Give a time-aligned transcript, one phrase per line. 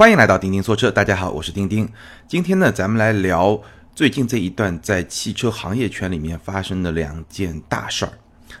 [0.00, 1.86] 欢迎来到钉钉说车，大家好，我是钉钉。
[2.26, 3.60] 今天呢，咱们来聊
[3.94, 8.12] 最近这一段在汽车行业圈里面发生的两件大事儿。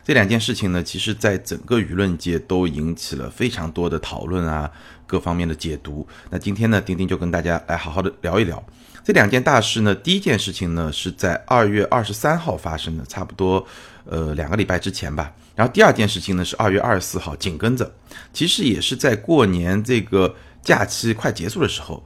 [0.04, 4.70] 这两件事情呢，其实在整个舆论界都引起了非常多的讨论啊，
[5.06, 6.06] 各方面的解读。
[6.28, 8.62] 那今天呢，钉钉就跟大家来好好的聊一聊
[9.02, 9.94] 这两件大事呢。
[9.94, 13.66] 第一件事情呢，是在二月二十三号发生的，差不多
[14.04, 15.32] 呃两个礼拜之前吧。
[15.54, 17.90] 然后第二件事情呢，是二月二十四号，紧跟着，
[18.30, 20.34] 其实也是在过年这个。
[20.62, 22.04] 假期快结束的时候，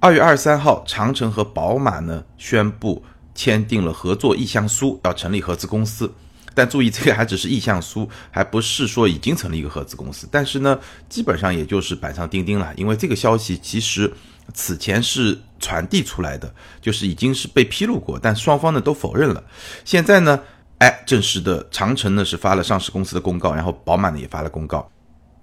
[0.00, 6.12] 二月二十三号，长城和宝马呢宣布签订了合作意向书，要成立合资公司。
[6.54, 10.28] 但注意，这个还只是意向书，还不是说已经成立一个合资公司。
[10.30, 10.78] 但是呢，
[11.08, 14.12] 基本上也就是板上钉钉了，因为这个消息其实
[14.52, 19.42] 此前是传递出来的，就是已经是被披露过，但双方呢都否认了。
[19.82, 20.38] 现在呢，
[20.76, 24.90] 哎，正式的长城呢是发了上市公司的公告，然后宝马呢也发了公告。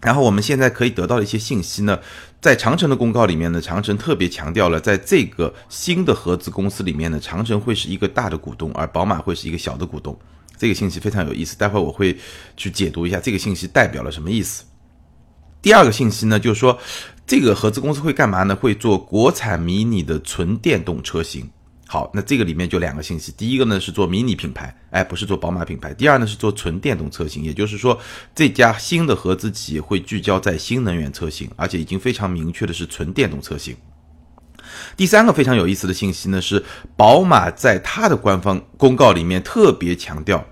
[0.02, 2.00] 然后我们现在可以得到的一些信息呢，
[2.42, 10.18] 在长城的公告里面呢，长城特别强调了，在这个新的合资公司里面呢，长城会是一个大的股东，而宝马会是一个小的股东。
[10.58, 12.18] 这个信息非常有意思，待会我会
[12.56, 14.64] 去解读一下这个信息代表了什么意思。
[15.62, 16.80] 第二个信息呢，就是说
[17.28, 18.56] 这个合资公司会干嘛呢？
[18.56, 21.50] 会做国产迷你的纯电动车型。
[21.92, 28.00] 好，那这个里面就两个信息，第一个呢是做迷你品牌，哎，不是做宝马品牌；第二呢是做纯电动车型，也就是说，
[28.36, 33.76] 这家新的合资企业会聚焦在新能源车型，而且已经非常明确的是纯电动车型。
[34.96, 36.64] 第三个非常有意思的信息呢是，
[36.96, 40.46] 宝马在它的官方公告里面特别强调，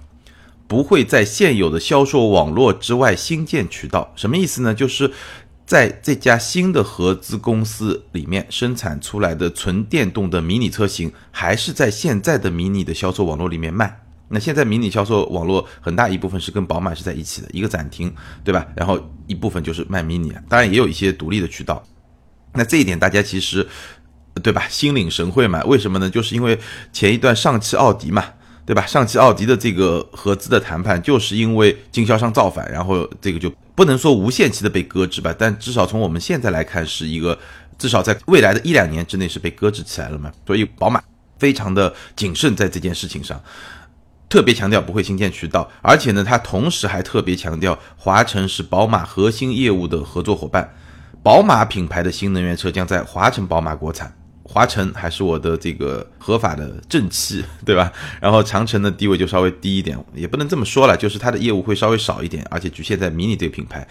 [0.68, 4.74] 不会在现有的销售网络之外新建渠道，什么意思呢？
[4.74, 5.12] 就是。
[5.68, 14.00] 在这家新的合资公司里面生产出来的纯电动的迷你车型，还是在现在的迷你的销售网络里面卖。
[14.30, 18.14] 那现在迷你销售网络很大一部分是跟宝马是在一起的，一个展厅，
[18.46, 18.66] 对吧？
[18.78, 21.84] 然后一部分就是卖迷你，当然也有一些独立的渠道。
[22.54, 23.68] 那这一点大家其实，
[24.42, 24.66] 对吧？
[24.70, 25.62] 心领神会嘛？
[25.66, 26.10] 为什么呢？
[26.10, 26.58] 就是因为
[26.94, 28.24] 前一段上汽奥迪嘛。
[28.66, 28.86] 对吧？
[28.86, 37.38] 上汽奥迪的这个合资的谈判，就是因为经销商造反，然后这个就不能说无限期的被搁置吧，但至少从我们现在来看，是一个
[37.78, 40.32] 至少在未来的一两年之内是被搁置起来了嘛。
[40.48, 41.00] 所以宝马
[41.38, 43.40] 非常的谨慎在这件事情上，
[44.28, 50.74] 特别强调不会新建渠道，而且呢，他同时还特别强调华晨是宝马核心业务的合作伙伴，
[51.22, 54.17] 宝马品牌的新能源车将在华晨宝马国产。
[54.48, 57.92] 华晨还是我的这个合法的正妻， 对吧？
[58.22, 63.86] 然后长城的地位就稍微低一点，也不能这么说了，就是它的业务会稍微少一点，而且局限在迷你这个品牌。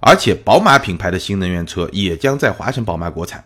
[0.00, 3.44] 而且宝马品牌的新能源车也将在华晨宝马国产，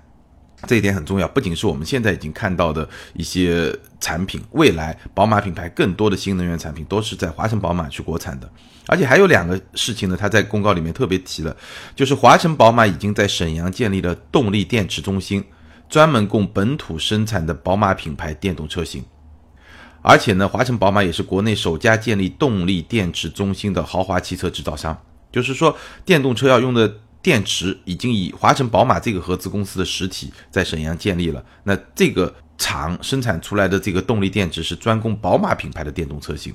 [0.67, 1.29] 这一点很重要。
[1.29, 8.49] 不仅是我们现在已经看到的一些产品，未来宝马品牌更多的新能源产品都是在华晨宝马去国产的。
[8.87, 11.57] 而且还有两个事情呢，他在公告里面特别提了，
[11.97, 15.43] 就是华晨宝马已经在沈阳建立了动力电池中心。
[15.94, 19.05] 专门供本土生产的宝马品牌电动车型，
[20.03, 25.00] 而且呢，华晨宝马也是国内首家建立动力电池中心的豪华汽车制造商。
[25.31, 31.44] 就是说，电动车要用的电池已经以华晨宝马这个合资公司的实体在沈阳建立了。
[31.62, 36.53] 那这个厂生产出来的这个动力电池是专供宝马品牌的电动车型。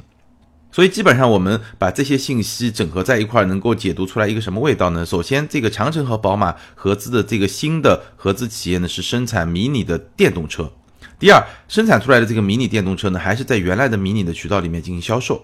[0.72, 5.06] 所以基本上我们把这些信息整合在一块儿，能够解读出来一个什么味道呢？
[5.06, 10.72] 首先，这个长城和宝马合资的这个新的合资企业呢，是生产迷你的电动车。
[11.18, 15.44] 第二，生产出来的这个迷你电动车呢，还是在原来的迷你的渠道里面进行销售。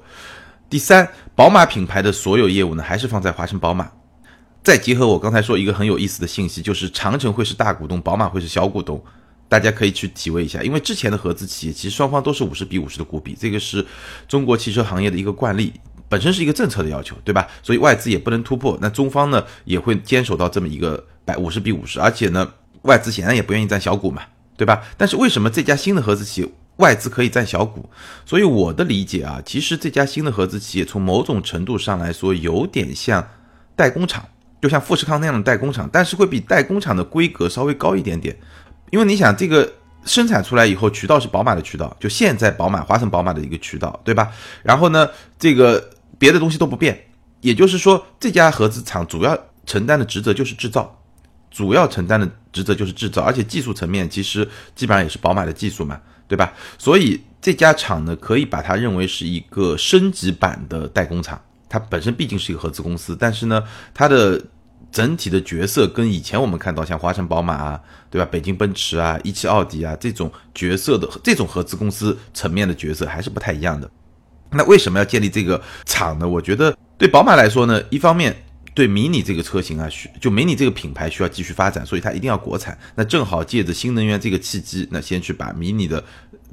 [0.69, 3.91] 第三，宝马品牌的所有业务呢，还是放在华晨宝马。
[4.63, 9.03] 再结合我刚才说一个很有意思的信息，就是长城会是大股东，宝马会是小股东。
[9.47, 13.85] 大家可以去体会一下，因为之前的合资企业其实双方都是五十比五十的股比，这个是
[14.27, 15.71] 中国汽车行业的一个惯例，
[16.09, 17.47] 本身是一个政策的要求，对吧？
[17.61, 24.23] 所以外资也不能突破，那中方呢也会坚守到这么一个百五十比五十，而且呢外资显然也不愿意占小股嘛，
[24.57, 24.83] 对吧？
[24.97, 27.87] 但是为什么这家新的合资企业外资可以占小股？
[28.25, 33.25] 所以我的理解啊，其实这家新的合资企业从某种程度上来说有点像
[33.75, 34.27] 代工厂，
[34.61, 38.35] 就像富士康那样的代工厂，但是会比代工厂的规格稍微高一点点。
[38.91, 39.71] 因为你想，这个
[40.05, 44.31] 生产出来以后，渠道是宝马的渠道，就现在宝马华晨宝马的一个渠道，对吧？
[44.61, 45.09] 然后呢，
[45.39, 45.89] 这个
[46.19, 47.07] 别的东西都不变，
[47.41, 50.95] 也就是说，这家合资厂主要承担的职责就是制造，
[51.49, 56.53] 主要承担的职责就是制造，而且技术层面其实基本上也是宝马的技术嘛，对吧？
[56.77, 64.39] 所以这家厂呢，可以把它认为是一个升级版的代工厂，它本身毕竟是一个合资公司，但是呢，它的。
[64.95, 68.25] 整体的角色跟以前我们看到像华晨宝马啊，对吧？
[68.31, 73.91] 北京奔驰啊，一汽奥迪啊这种角色的这种合资公司层面的角色还是不太一样的。
[74.51, 76.25] 那为什么要建立这个厂呢？
[76.25, 78.33] 我觉得对宝马来说呢，一方面
[78.73, 82.77] 对 Mini 这个车型啊，需就 Mini 这个品牌需要继续发展，所以它一定要国产。
[82.95, 86.01] 那正好借着新能源这个契机，那先去把 Mini 的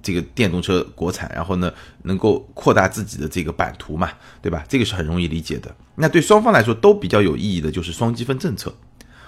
[0.02, 1.72] 这个电动车国产，然后呢
[2.02, 4.10] 能够扩大自己的这个版图嘛，
[4.42, 4.64] 对吧？
[4.68, 5.74] 这个是很容易理解的。
[5.94, 8.74] 那对双方来说都比较有意义的就是双积分政策。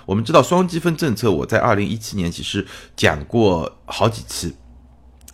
[0.07, 2.67] 我们知道双积分政策，我在二零一七年其实
[2.97, 4.55] 讲过好几期。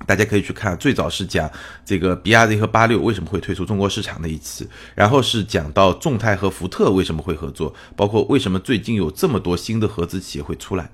[0.06, 1.48] 大家可以去看，最早是讲
[1.84, 10.90] 这个比亚迪和八六为什么会退出中国市场那一期，然后是讲到众泰和福特为什么会合作，包括为什么最近有这么多新的合资企业会出来，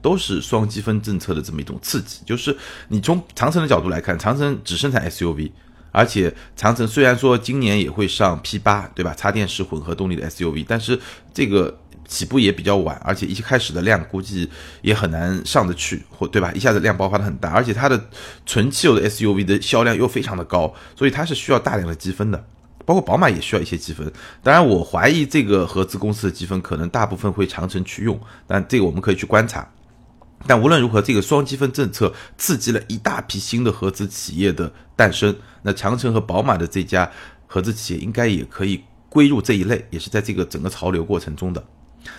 [0.00, 2.20] 都是双积分政策的这么一种刺激。
[2.24, 2.56] 就是
[2.88, 5.50] 你从长城的角度来看，长城只生产 SUV，
[5.92, 9.14] 而且长城虽然说今年也会上 P 八，对吧？
[9.14, 10.98] 插电式混合动力的 SUV，但是
[11.32, 11.78] 这个。
[12.08, 14.48] 起步也比较晚，而且一开始的量估计
[14.80, 16.50] 也很难上得去，或对吧？
[16.52, 18.02] 一下子量爆发的很大，而且它的
[18.46, 22.42] 纯汽油的 SUV 的销量又非常的高，所以它是需要大量的积分的，
[22.86, 24.10] 包括宝马也需要一些积分。
[24.42, 29.68] 当然，我怀疑这个合资公司的积分可能大部分会长城去用，但这个我们可以去观察。
[30.46, 37.10] 但无论如何，这个双积分政策刺激了一大批新的合资企业的诞生，那长城和宝马的这家
[37.46, 41.62] 合资企业应该也可以归入这一类，也是在这个整个潮流过程中的。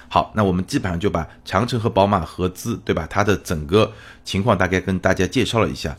[0.09, 3.07] 好，那我们基本上就把长城和宝马合资，对吧？
[3.09, 3.91] 它的整个
[4.23, 5.97] 情况大概跟大家介绍了一下，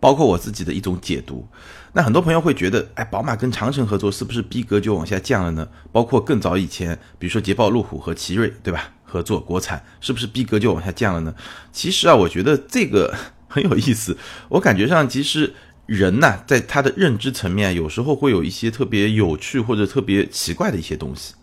[0.00, 1.46] 包括我自己的一种解读。
[1.94, 5.68] 那很多朋友会觉得，哎，宝马跟长城合作是不是逼格就往下降了呢？
[5.92, 8.92] 包括更早以前，比如说捷豹、路虎和奇瑞，对吧？
[9.12, 11.34] 合作国产是不是逼格就往下降了呢？
[11.70, 13.14] 其实啊，我觉得这个
[13.46, 14.16] 很有意思。
[14.48, 15.52] 我感觉上，其实
[15.84, 21.34] 人呐，在他的认知层面，有时候会有一些特别有趣或者特别奇怪的一些东西。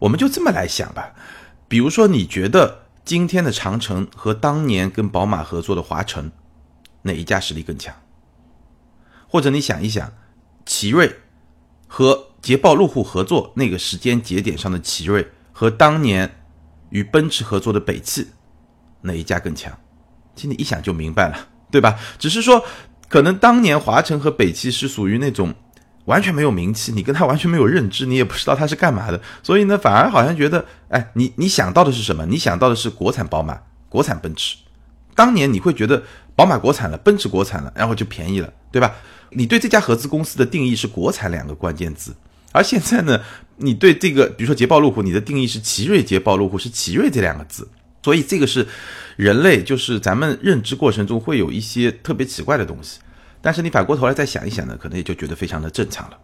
[0.00, 1.14] 我们就这么来想吧，
[1.68, 6.30] 比如说，你觉得今天的长城和当年跟宝马合作的华晨，
[7.02, 7.94] 哪一家实力更强？
[9.26, 10.12] 或者你想一想，
[10.66, 11.20] 奇瑞
[11.86, 16.43] 和捷豹、路虎合作那个时间节点上的奇瑞，和当年
[16.94, 18.28] 与奔驰合作的北汽，
[19.02, 19.70] 哪一家更强？
[20.34, 21.98] 其实你一想就明白了，对吧？
[22.18, 22.64] 只是说，
[23.08, 25.54] 可能当年华晨和北汽是属于那种。
[26.06, 32.26] 完全没有名气，你跟他完全没有认知，你也不知道他是干嘛的，所以呢，反而好像觉得，哎，你你想到的是什么？
[32.26, 33.58] 你想到的是国产宝马、
[33.88, 34.58] 国产奔驰。
[35.14, 36.02] 当年你会觉得
[36.36, 38.94] 宝马国产了，奔驰国产了，然后就便宜了，对吧？
[39.30, 42.14] 你对这家合资公司的定义是“国产”两个关键字，
[42.54, 43.20] 而现在呢，
[43.56, 47.68] 你对这个，比如说捷豹路虎，你的定义是奇瑞捷豹路虎，是奇瑞这两个字，
[48.00, 48.64] 所以这个是
[49.16, 53.00] 人类就是咱们认知过程中会有一些特别奇怪的东西。
[53.42, 56.18] 但是你反过头来再想一想呢，可能也就觉得非常的正常了。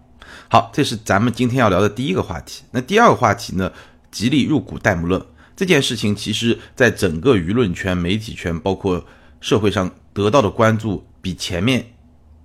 [0.48, 2.62] 好，这是咱们今天要聊的第一个话题。
[2.70, 3.72] 那第二个话题呢，
[4.12, 9.04] 吉利入股戴姆勒这件事情，其实在整个舆论圈、媒体圈，包括
[9.40, 11.92] 社会上得到的关注，比前面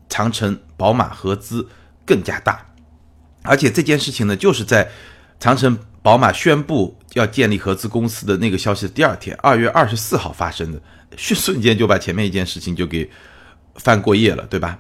[0.10, 1.68] 长城、宝马合资
[2.04, 2.66] 更加大。
[3.46, 4.90] 而且这件事情呢，就是在
[5.40, 10.82] 长城、宝马宣布要建立合资公司的那个消息的第二天，二月二十四号发生的，
[11.16, 13.10] 瞬 瞬间就把前面一件事情就给。
[13.78, 14.80] 翻过页了，对吧？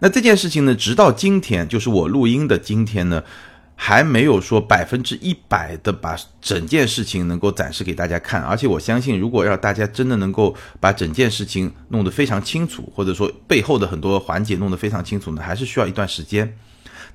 [0.00, 3.22] 那这件事情呢，直到今天，就是我录音的今天呢，
[3.76, 8.42] 还没有说百分之一百的把整件事情能够展示给大家看。
[8.42, 16.56] 而且我相信，如果要大家真的能够把整件事情弄得非常清楚，或者说背后的很多环节弄得非常清楚呢，还是需要一段时间。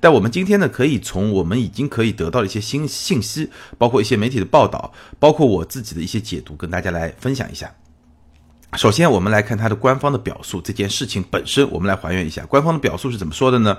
[0.00, 7.74] 但我们今天呢，可以从我们已经可以得到的一些新信息，包括一些媒体的报道，包括我自己的一些解读，跟大家来分享一下。
[8.76, 10.62] 首先，我们来看它的官方的表述。
[10.62, 13.76] 这件事情本身，我们来还原一下官方的表述是怎么说的呢？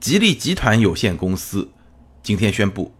[0.00, 1.68] 吉利集团有限公司
[2.22, 2.94] 今天宣布，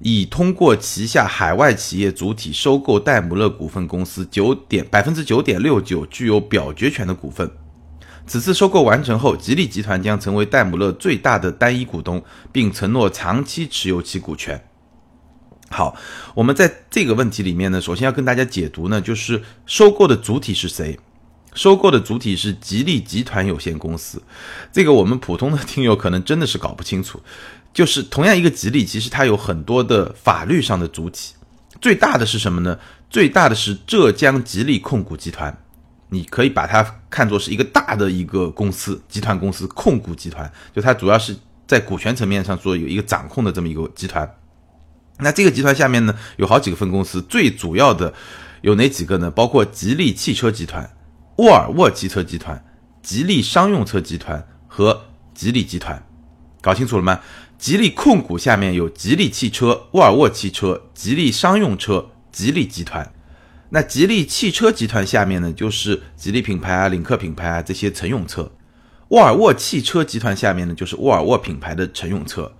[0.00, 7.50] 已通过旗下海外企业主体收购戴姆勒股份公司九点百分之九点六九具有表决权的股份。
[8.26, 14.62] 此次收购完成后，吉利集团将成为戴姆勒最大的单一股东，并承诺长期持有其股权。
[15.70, 15.96] 好，
[16.34, 20.98] 我们在这个问题里面呢，首先要跟大家解读呢，就是收购的主体是谁？
[21.54, 24.22] 收购的主体是吉利集团有限公司。
[24.72, 27.20] 这个我们普通的听友可能真的是搞不清楚。
[27.74, 31.34] 就是同样一个吉利，其实它有很多的法律上的主体。
[31.80, 32.78] 最大的是什么呢？
[33.08, 35.61] 最大的是浙江吉利控股集团。
[36.12, 41.34] 你可以把它看作是一个大的一个公司，集团公司控股集团，就它主要是
[41.66, 44.30] 在股权层面上做有一个掌控的这么一个集团。
[45.20, 48.12] 那这个集团下面呢，有好几个分公司，最主要的
[48.60, 49.30] 有哪几个呢？
[49.30, 50.90] 包括吉利汽车集团、
[51.38, 52.62] 沃尔沃汽车集团、
[53.02, 56.06] 吉利商用车集团和吉利集团，
[56.60, 57.20] 搞清楚了吗？
[57.56, 63.10] 吉利控股下面有吉利汽车、沃尔沃汽车、吉利商用车、吉利集团。
[63.74, 68.52] 那吉利汽车集团下面呢，就是吉利品牌啊、领克品牌啊这些乘用车。
[69.08, 72.52] 沃尔沃汽车集团下面呢，就是沃尔沃品牌的乘用车。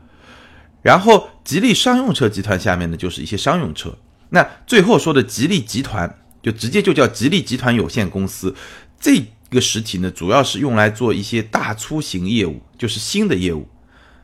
[0.81, 3.95] 然后吉利商用车集团下面呢就是一些商用车。
[4.31, 8.57] 那最后说的吉利集团，就直接就叫吉利集团有限公司。
[8.99, 13.69] 这个实体呢，主要是用来做一些大出行业务，就是新的业务，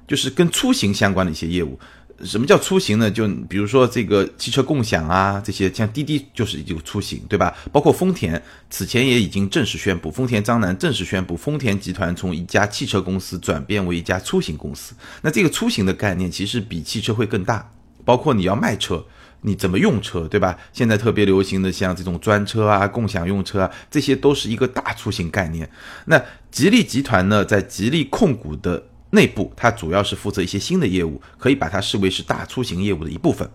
[0.07, 1.79] 就是跟出行相关的一些业务。
[2.25, 3.09] 什么叫出行呢？
[3.09, 7.57] 就比如说这个汽车共享啊，这些像滴滴就是一个出行，对吧？
[7.71, 14.95] 包括丰田此前也已经正式宣布，丰田章男正式宣布，丰田集团从一家汽车公司转变为一家出行公司。
[15.23, 17.71] 那这个出行的概念其实比汽车会更大，
[18.05, 19.05] 包括你要卖车，
[19.43, 20.59] 你怎么用车，对吧？
[20.73, 25.71] 现在特别流行的像这种专车啊、共享用车啊，这些都是一个大出行概念。
[26.07, 26.21] 那
[26.51, 28.89] 吉利集团呢，在吉利控股的。
[29.11, 33.49] 内部它主要是负责一些新的业务，可以把它视为是大出行业务的一部分。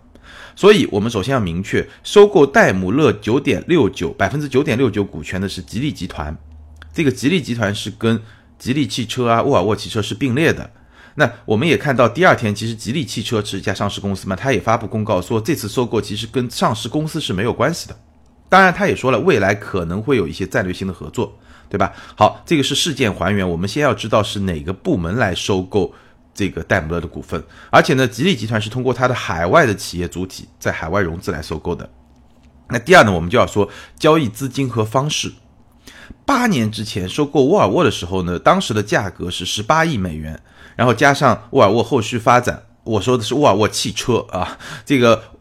[0.55, 6.35] 所以，我们首先要明确，收购戴姆勒九点六九百分之九点六九股权的是吉利集团。
[6.93, 8.19] 这个吉利集团是跟
[8.57, 10.69] 吉利汽车啊、沃尔沃汽车是并列的。
[11.15, 17.95] 那我们也看到，第二天其实吉利汽车是一家上市公司嘛，它也发布公告说，这次收购其实跟上市公司是没有关系的。
[18.49, 21.37] 当然，他也说了，未来可能会有一些战略性的合作。
[21.73, 21.91] 对吧？
[22.15, 23.49] 好，这个是事件还原。
[23.49, 25.91] 我们先要知道是哪个部门来收购
[26.31, 31.89] 这个戴姆勒的股份，而且呢，吉利集团是通过它的海外的企业主体在海外融资来收购的。
[32.69, 35.33] 那第二呢，我们就要说交易资金和方式。
[36.27, 40.39] 八年之前收购沃尔沃的时候呢，当时的价格是十八亿美元，
[40.75, 45.32] 然后加上沃尔沃后续发展，我说的是沃尔沃汽车啊，这个。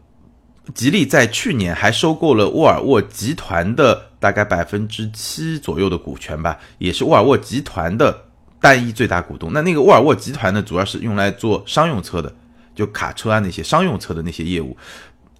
[0.73, 8.17] 吉利在去年还收购了沃尔沃集团的大概百分之七左右的股权吧，也是沃尔沃集团的
[8.61, 9.51] 单一最大股东。
[9.51, 12.33] 那那个沃尔沃集团呢，主要是用来做商用车的，
[12.73, 14.77] 就卡车啊那些商用车的那些业务。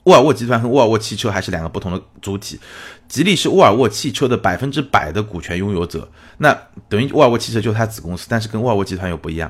[0.03, 2.60] 沃尔沃集团和沃尔沃汽车还是两个不同的主体。
[3.08, 6.06] 吉利是沃尔沃汽车的百分之百的股权拥有者，
[6.38, 6.53] 那
[6.89, 9.50] 等于沃尔沃汽车就是它子公司，但是跟沃尔沃集团又不一样。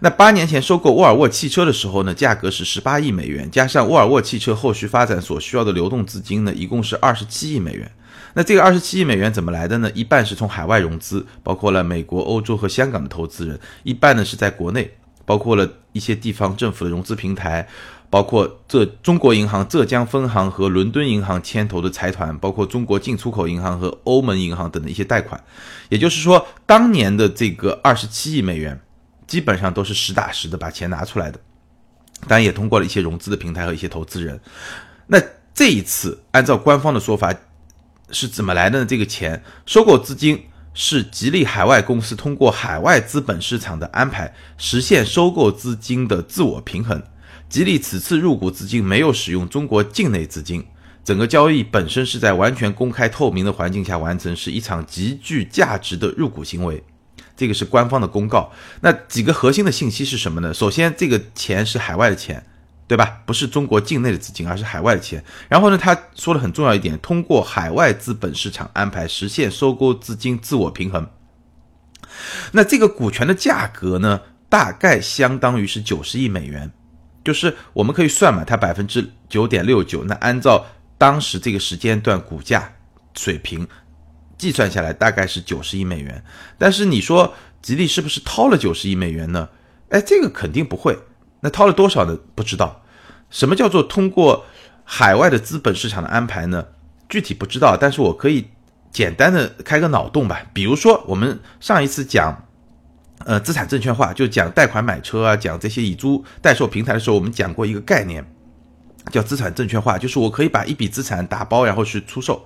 [0.00, 7.90] 那八年前收购沃尔沃汽车的时候呢，价格是十八亿美元，加上沃尔沃汽车后续发展所需要的流动资金呢，一共是二十七亿美元。
[8.34, 9.90] 那这个二十七亿美元怎么来的呢？
[9.94, 14.90] 一半是从海外融资，包括了美国、欧洲和香港的投资人；一半呢是在国内，
[15.24, 17.68] 包括了一些地方政府的融资平台，
[18.10, 25.38] 包括浙中国银行浙江分行和伦敦银行牵头的财团，包括中国进出口银行和欧盟银行等的一些贷款。
[25.90, 28.80] 也就是说，当年的这个二十七亿美元。
[29.32, 31.40] 基本上都是实打实的把钱拿出来的，
[32.28, 34.38] 当然也通过了一些融资的平台和一些投资人。
[35.06, 35.18] 那
[35.54, 37.34] 这一次，按照官方的说法
[38.10, 38.84] 是怎么来的呢？
[38.84, 40.38] 这个钱收购资金
[40.74, 47.02] 是吉利海外公司通过海外资本市场的安排，实现收购资金的自我平衡。
[47.48, 50.62] 吉利此次入股资金没有使用中国境内资金，
[51.02, 56.84] 整个交易本身是在完全公开透明的环境下完成，是一场极具价值的入股行为。
[57.42, 60.54] 这个是官方的公告，那几个核心的信息是什么呢？
[60.54, 62.46] 首先，这个钱是海外的钱，
[62.86, 63.20] 对吧？
[63.26, 65.24] 不是中国境内的资金，而是海外的钱。
[65.48, 71.04] 然后呢，他说的很重要一点，通过海外资本市场安排实现收购资金自我平衡。
[72.52, 76.70] 那这个股权的价格呢，大概相当于是九十亿美元，
[77.24, 80.64] 就是我们可以算嘛，它百分之九点六九，那按照
[80.96, 82.72] 当时这个时间段股价
[83.16, 83.66] 水平。
[84.42, 86.24] 计算下来大概是九十亿美元，
[86.58, 87.32] 但是你说
[87.62, 89.48] 吉利是不是掏了九十亿美元呢？
[89.90, 90.98] 哎，这个肯定不会。
[91.42, 92.18] 那掏了多少呢？
[92.34, 92.82] 不知道。
[93.30, 94.44] 什么叫做通过
[94.82, 96.66] 海外的资本市场的安排呢？
[97.08, 98.48] 具体不知道，但是我可以
[98.90, 100.44] 简单的开个脑洞吧。
[100.52, 102.48] 比如说我们上一次讲，
[103.24, 108.28] 呃，资产证券化，就讲贷款买车啊，讲这些以租代售平台的时候，我们讲过一个概念，
[109.12, 112.44] 叫资产证券化，就是我可以把一笔资产打包然后去出售。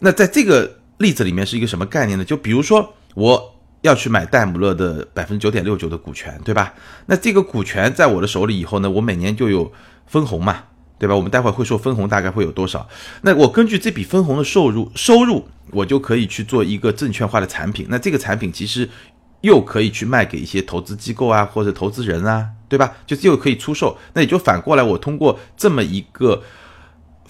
[0.00, 2.24] 那在这个例子里面是一个什么概念呢？
[2.24, 6.72] 就比如说我要去买戴姆勒的百分之九点六九的股权，对吧？
[7.06, 9.70] 那这个股权在我的手里以后呢，我每年就有
[10.06, 10.64] 分红嘛，
[10.98, 11.14] 对吧？
[11.14, 12.88] 我们待会儿会说分红大概会有多少。
[13.22, 17.88] 那我根据这笔分红的收入，收入我就可以去做一个证券化的产品。
[17.90, 18.88] 那这个产品其实
[19.40, 22.94] 又可以去卖给一些投资机构啊，或者投资人啊，对吧？
[23.04, 23.98] 就又可以出售。
[24.14, 26.42] 那也就反过来，我通过这么一个。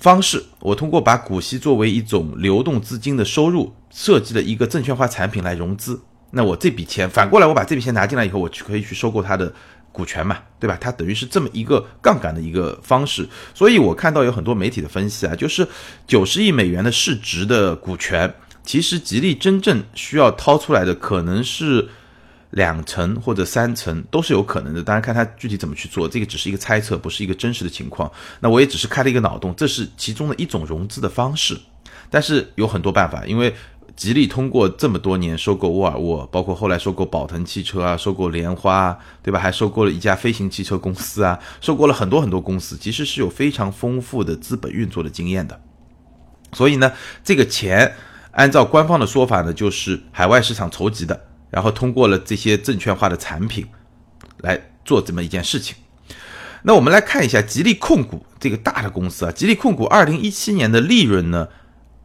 [0.02, 6.02] 方式，我通过把股息作为一种流动资金的收入，设计了一个证券化产品来融资。
[6.32, 9.54] 那我这笔钱反过来，我把这笔钱拿进来以后，我就可以去收购它的
[9.92, 10.76] 股权嘛，对吧？
[10.80, 13.28] 它等于是这么一个杠杆的一个方式。
[13.54, 15.64] 所以我看到有很多媒体的分析啊，就是
[16.09, 21.88] 九十亿美元的市值的股权，其实吉利真正需要掏出来的可能是。
[22.52, 28.11] 两层或者三层都是有可能的，当然看他具体怎么去做，这个只是一个猜测，不是一个真实的情况。
[28.40, 31.59] 那我也只是开了一个脑洞，这是其中的一种融资的方式，
[32.09, 33.54] 但是有很多办法，因为
[33.97, 39.38] 吉利通过这么多年收购沃尔沃，包括后来收购宝腾汽车啊，收购莲花，对吧？
[39.38, 45.59] 还收购了一家飞行汽车公司啊，收购了很多很多公司，其实是有非常丰富的资本运作的经验的。
[46.52, 46.92] 所以呢，
[47.25, 47.94] 这个钱
[48.32, 51.18] 按照官方的说法呢，就是海外市场筹集的，
[51.52, 53.64] 然后通过了这些证券化的产品
[54.38, 55.76] 来做这么一件事情。
[56.62, 61.49] 那我们来看一下吉利控股这个大的公司啊，吉利控股二零一七年的利润呢，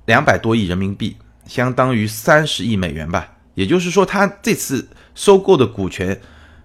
[0.06, 1.16] 两百多亿人民币，
[1.48, 3.38] 相当于三十亿美元吧。
[3.54, 6.20] 也就是说，它这次收购的股权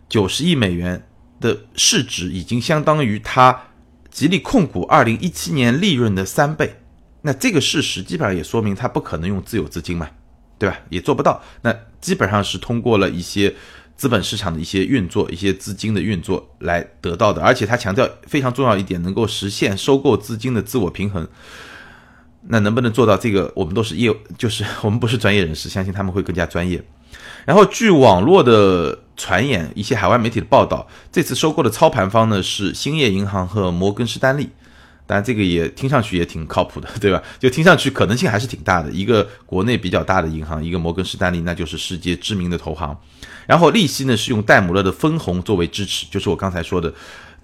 [0.08, 1.06] 九十亿美元
[1.40, 3.68] 的市值，已经相当于它
[4.10, 6.80] 吉利控股二零一七年利润的三倍。
[7.22, 10.08] 那这个事实基本上也说明，它不可能用自有资金嘛，
[10.62, 10.78] 对吧？
[10.90, 11.42] 也做不到。
[11.62, 13.52] 那基本上是通过了一些。
[13.94, 21.28] 资本市场的一些运作，一些资金的运作来得到的，而且他强调非常重要一点，能够实现收购资金的自我平衡。
[22.48, 23.52] 那能不能做到这个？
[23.54, 26.82] 我们都是业，就是我们不是专业人士，相信他们会更加专业。
[27.44, 34.48] 然后，据网络的传言，一些海外媒体的报道，这次收购的操盘方呢是兴业银行和摩根士丹利。
[35.06, 37.22] 但，这个也听上去也挺靠谱的， 对吧？
[37.38, 38.90] 就听上去可能性还是挺大的。
[38.90, 42.96] 一个国内比较大的银行，一个摩根士丹利，那就是世界知名的投行。
[43.46, 46.92] 然后利息呢是用戴姆勒的分红作为支持，就是我刚才说的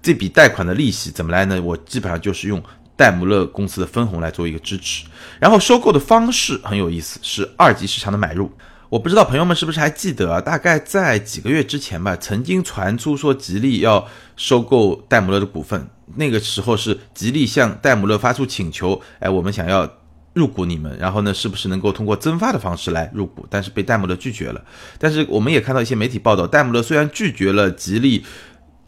[0.01, 1.61] 这笔贷款的利息怎么来呢？
[1.61, 2.63] 我基本上就是用
[2.95, 5.05] 戴姆勒公司的分红来做一个支持。
[5.39, 8.51] 然后收购的方式很有意思，是二级市场的买入。
[8.87, 10.41] 我不知道朋友们是不是还记得啊？
[10.41, 15.87] 大概在几个月之前吧，曾经传出说吉利要收购戴姆勒的股份。
[16.15, 19.89] 那个时候是吉利向戴姆勒发出请求，哎，我们想要
[20.33, 23.45] 入股你们，然后呢，是不是能够通过增发的方式来入股？
[23.49, 24.63] 但是被戴姆勒拒绝了。
[24.97, 28.23] 但是我们也看到一些媒体报道，戴姆勒虽然拒绝了吉利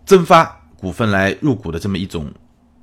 [0.05, 2.31] 增发股份来入股的这么一种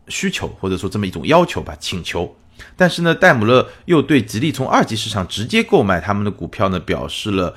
[0.08, 2.36] 需求，或者说这么一种要求吧，请求。
[2.76, 7.54] 但是呢，戴姆勒又对吉利从二级市场直接购买他们的股票呢表示了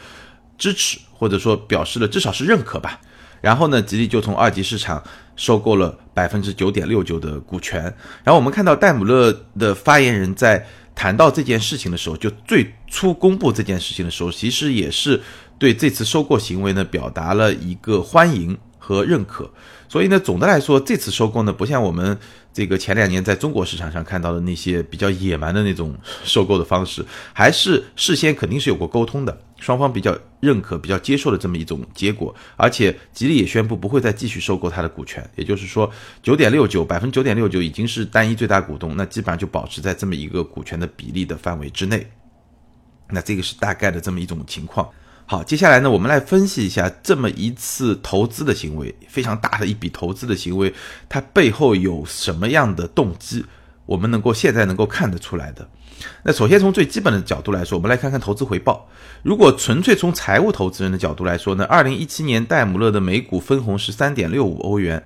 [0.58, 3.02] 支持，或者说表示了至少是认可吧。
[3.42, 5.04] 然后呢，吉利就从二级市场
[5.36, 7.84] 收购了百分之九点六九的股权。
[8.24, 15.22] 然后我们看到戴姆勒的发言人在谈到这件事情的时候，就最初公布这件事情的时候，其实也是
[15.58, 18.58] 对这次收购行为呢表达了一个欢迎。
[18.84, 19.48] 和认可，
[19.88, 22.18] 所以呢，总的来说，这次收购呢，不像我们
[22.51, 32.36] 这个前两年在中国市场上看到的那些比较野蛮的那种收购的方式，还是事先肯定是有过沟通的，双方比较认可、比较接受的这么一种结果。
[32.58, 35.90] 而且，吉利也宣布不会再继续收购它的股权，也就是说，
[36.22, 42.06] 九点六九百分之九点六九已经是单一最大股东，那基本上就保持在这么一个股权的比例的范围之内。
[43.10, 44.90] 那这个是大概的这么一种情况。
[45.28, 50.74] 好，接下来呢，我们来分析一下这么一次投资的行为，非常大的一笔投资的行为，
[51.08, 53.46] 它背后有什么样的动机？
[53.86, 55.70] 我们能够现在能够看得出来的。
[56.24, 58.87] 那首先从最基本的角度来说，我们来看看投资回报。
[59.24, 65.05] 如果纯粹从财务投资人的角度来说呢，二零一七年戴姆勒的每股分红是三点六五欧元，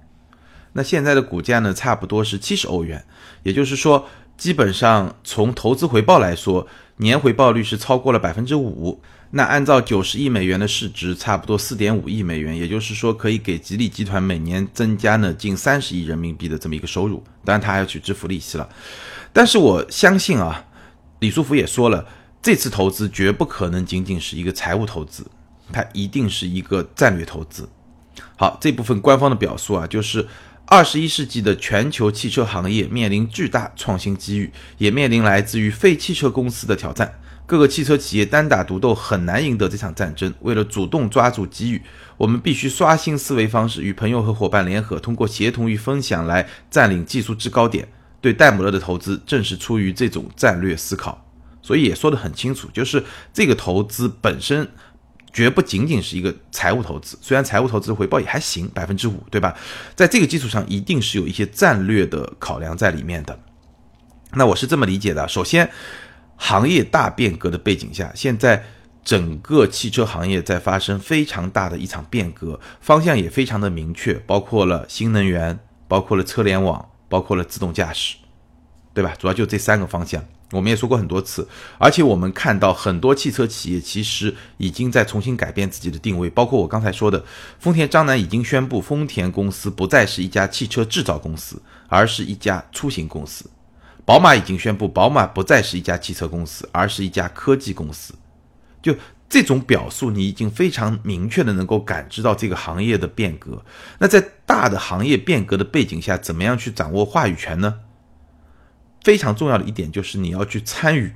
[0.73, 3.05] 那现在的股价呢，差不多是七十欧元，
[3.43, 9.01] 也就是说，基本上从投资回报来说，年回报率是超过了百分之五。
[9.31, 17.21] 那按照九十亿美元的市值，差不多四点五亿美元，也就是说可以给吉利集团每年增加呢近三十亿人民币的这么一个收入。
[17.43, 18.69] 当然，他还要去支付利息了。
[19.33, 20.64] 但是我相信啊，
[21.25, 22.05] 李书福也说了，
[22.39, 25.25] 这次投资绝不可能仅仅是一个财务投资，
[25.73, 27.67] 它一定是一个战略投资。
[28.37, 30.27] 好，这部分官方的表述啊，就是
[30.67, 37.11] 二十一世纪的全球汽车行业面临巨大创新机遇，也面临来自于非汽车公司的挑战。
[37.47, 40.31] 各个汽车企业单打独斗很难赢得这场战争。
[40.41, 41.81] 为了主动抓住机遇，
[42.17, 47.87] 我们必须刷新思维方式，与朋友和伙伴联合，通过协同与分享来占领技术制高点。
[48.25, 51.23] 对戴姆勒的投资正是出于这种战略思考，
[51.61, 54.67] 所以也说得很清楚，就是这个投资本身
[55.31, 57.15] 绝不仅仅是一个财务投资。
[57.21, 59.55] 虽然财务投资回报也还行，百分之五，对吧？
[59.93, 63.39] 在这个基础上，一定是有一些战略的考量在里面的。
[64.33, 65.69] 那我是这么理解的，首先。
[66.37, 68.61] 行业大变革的背景下，现在
[69.05, 75.57] 整个汽车行业在发生非常大的一场变革，方向也非常的明确，包括了新能源，
[75.87, 78.15] 包括了车联网，包括了自动驾驶，
[78.93, 79.13] 对吧？
[79.19, 80.23] 主要就这三个方向。
[80.51, 81.45] 我们也说过很多次，
[81.79, 87.25] 而且我们看到很多汽车企业其实已经在重新改变自己的定位，包括我刚才说的，
[87.59, 93.49] 丰田章男已经宣布，丰田公司不再是一家汽车制造公司，而是一家出行公司。
[94.05, 98.13] 宝马已经宣布，宝马不再是一家汽车公司，而是一家科技公司。
[98.83, 98.95] 就
[99.27, 103.63] 这种表述，你已经非常明确的能够感知到这个行业的变革。
[103.99, 107.79] 那在大的行业变革的背景下，怎么样去掌握话语权呢？
[109.03, 111.13] 非常重要的一点就是你要去参与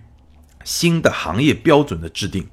[0.63, 2.47] 新的行业标准的制定。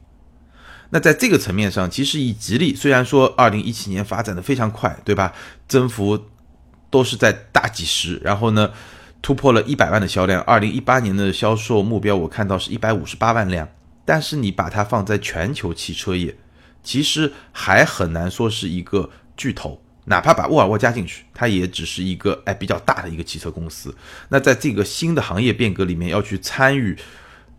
[0.90, 5.32] 那在这个层面上，其实以吉利虽然说二零一七年发展的非常快，对吧？
[5.66, 6.26] 增幅
[6.90, 8.70] 都是在大几十，然后呢
[9.20, 10.40] 突破了一百万的销量。
[10.42, 13.68] 二零一八年的销售目标我看到是一百五十八万辆，
[14.06, 16.34] 但是你把它放在全球汽车业，
[16.82, 19.82] 其实还很难说是一个巨头。
[20.06, 23.94] 哪怕把沃尔沃加进去，它也只是一个哎比较大的一个汽车公司。
[24.30, 26.96] 那在这个新的行业变革里面，要去参与。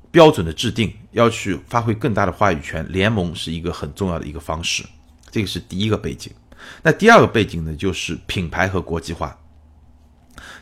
[0.10, 4.82] 标准的制定要去发挥更大的话语权，联盟是一个很重要的一个方式，
[5.30, 6.32] 这个是第一个背景。
[6.82, 9.38] 那第二个背景呢，就是品牌和国际化。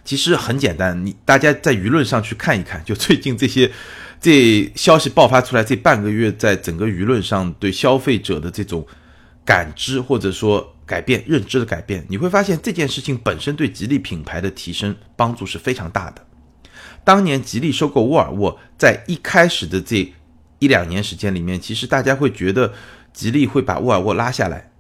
[0.04, 3.72] 其实很简单，你大家在舆论上去看一看，就最近这些
[4.20, 8.86] 这消息爆发出来这半个月，在整个舆论上对消费者的这种
[9.44, 16.26] 感知或者说改变认知的改变，你会发现这件事情本身对吉利品牌的提升帮助是非常大的。
[17.04, 20.12] 当年吉利收购沃尔沃，在一开始的这
[20.58, 22.74] 一两年时间里面，其实大家会觉得
[23.14, 24.72] 吉利会把沃尔沃拉下来，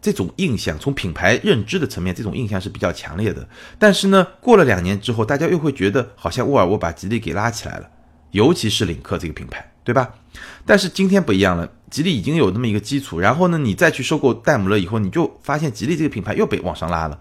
[0.00, 3.46] 这种印象从品牌认知的层面，这种印象是比较强烈的。
[3.78, 7.90] 但是呢，过了两年之后，大家又会觉得好像沃尔沃把吉利给拉起来了，
[8.34, 10.12] 尤其是领克这个品牌，对吧？
[10.66, 17.18] 但是今天不一样了，吉利已经有那么一个基础，然后呢，你再去收购戴姆勒以后，你就发现吉利这个品牌又被往上拉了，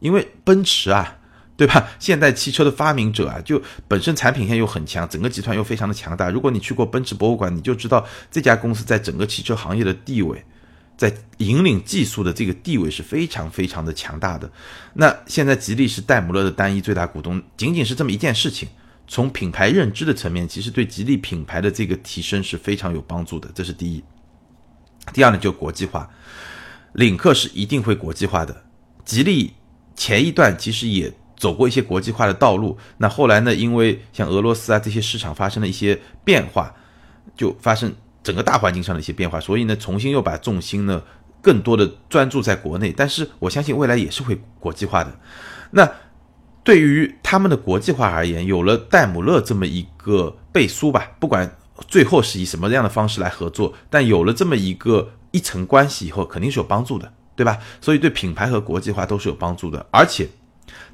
[0.00, 1.18] 因为奔驰啊。
[1.56, 1.86] 对吧？
[2.00, 6.28] 现代汽车的发明者啊，就本身产品线又很强，整个集团又非常的强大。
[6.28, 10.44] 如果你去过奔驰博物馆，你就知道这家公司在整个汽车行业的地位，
[10.96, 14.50] 在引领技术的这个地位是非常非常的强大的。
[14.94, 18.68] 那现在吉利是戴姆勒的单一最大股东，仅仅是这么一件事情，
[19.06, 23.50] 从品牌认知的层面，其实对吉利品牌的这个提升是非常有帮助的。
[23.54, 24.02] 这是第一。
[25.12, 26.08] 第二呢，就国际化，
[26.92, 28.64] 领克是一定会国际化的。
[29.04, 29.52] 吉利
[29.94, 31.12] 前一段其实也。
[31.36, 33.54] 走过一些国际化的道路，那后来呢？
[33.54, 36.72] 因为像俄罗斯啊这些市场发生了一些变化，
[37.36, 41.02] 就发生整个大环境上的一些变化，所以呢，重新又把重心呢
[41.42, 42.94] 更多的专注在国内。
[42.96, 45.14] 但是我相信未来也是会国际化的。
[45.72, 45.92] 那
[46.64, 57.58] 对于他们的国际化而言，有了戴姆勒这么一个背书吧，不管最后是以什么样的方式来合作，但有了这么一个一层关系以后，肯定是有帮助的，对吧？
[57.80, 60.28] 所以对品牌和国际化都是有帮助的，而且。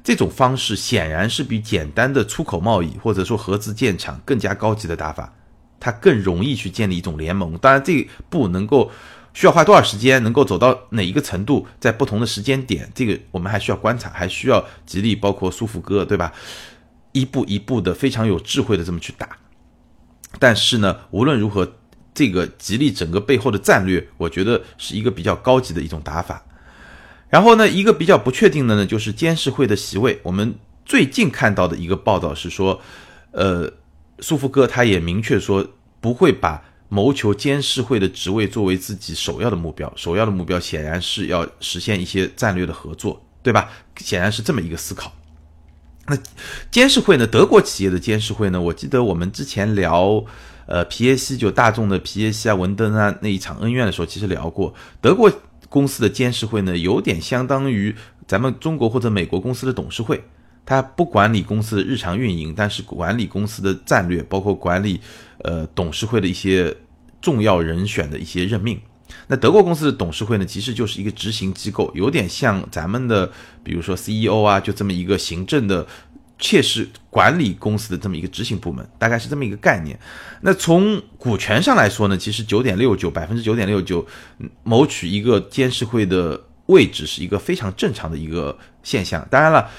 [0.03, 5.31] 这种方式显然是比简单的出口贸易或者说合资建厂更加高级的打法，
[5.79, 7.55] 它更容易去建立一种联盟。
[7.59, 8.91] 当然，这不能够
[9.33, 16.33] 需要花多少时间，能够走到哪一个程度，在不同的时间点，这个我们还需要观察，还需要吉利包括苏富哥，对吧？
[17.13, 19.27] 一步一步的非常有智慧的这么去打。
[20.39, 21.75] 但是呢，无论如何，
[22.13, 26.45] 这个吉利整个背后的战略，我觉得是一个比较高级的一种打法。
[27.29, 30.19] 然后呢，一个比较不确定的呢，就是监事会的席位。
[30.23, 32.81] 我们最近看到的一个报道是说，
[33.31, 33.71] 呃，
[34.19, 35.65] 苏富哥他也明确说
[36.01, 39.91] 不会把谋求监事会的职位作为自己首要的目标。
[39.95, 43.69] 首要的目标显然是要实现一些战略的合作，对吧？
[43.95, 45.13] 显然是这么一个思考。
[46.07, 46.17] 那
[46.69, 47.25] 监事会呢？
[47.25, 48.59] 德国企业的监事会呢？
[48.59, 50.25] 我记得我们之前聊，
[50.65, 55.31] 呃，皮耶西就大众的皮耶西啊、文登啊那一场恩怨的时候，其实聊过德国。
[55.69, 57.95] 公司的监事会呢，有点相当于
[58.27, 60.21] 咱们中国或者美国公司的董事会，
[60.65, 64.99] 它不管理公司的日常运营，但是管理公司的战略，包括管理
[65.39, 66.75] 呃董事会的一些
[67.21, 68.79] 重要人选的一些任命。
[69.27, 73.31] 那德国公司的董事会呢，其实就是一个执行机构，有点像咱们的，
[73.63, 75.87] 比如说 CEO 啊，就这么一个行政的。
[76.43, 79.95] 切实管理公司的这么一个执行部门，大概是这么一个概念。
[80.41, 84.03] 那从股权上来说呢，其实九点六九百分之九点六九
[84.63, 89.23] 谋取一个监事会的位置是一个非常正常的一个现象。
[89.29, 89.69] 当然了，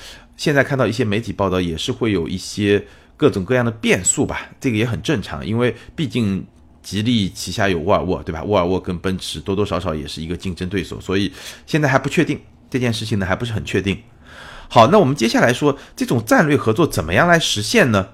[0.43, 2.85] 现在看到一些媒体报道也是会有一些
[3.17, 6.45] 各种各样的变数吧，这个也很正常，因为毕竟
[6.83, 8.43] 吉利旗下有沃尔沃，对吧？
[8.43, 11.33] 沃尔沃跟奔驰多多少少也是一个竞争对手，所以
[11.65, 13.97] 现在还不确定这件事情呢，还不是很确定。
[14.69, 18.09] 好，那我们接下来说这种战略合作怎么样来实现呢？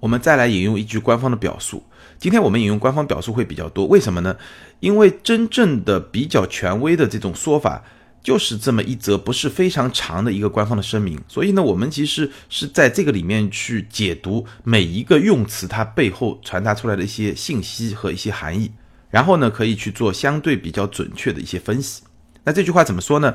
[0.00, 1.82] 我们再来引用一句官方的表述。
[2.18, 4.36] 今天我们引用官方表述会比较多，为什么呢？
[4.80, 7.82] 因为真正的比较权威的这种说法，
[8.22, 11.20] 就是这么一则不是非常长的一个官方的声明。
[11.28, 18.70] 所以呢，我们其实是在这个里面去解读每一个用词它背后传达出来的一些信息和一些含义，
[19.10, 22.02] 然后呢，可以去做相对比较准确的一些分析。
[22.44, 23.34] 那这句话怎么说呢？